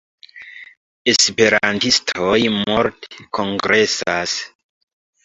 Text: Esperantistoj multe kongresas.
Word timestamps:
Esperantistoj 1.11 2.39
multe 2.55 3.27
kongresas. 3.39 4.35